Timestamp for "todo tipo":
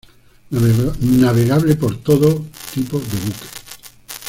1.97-2.97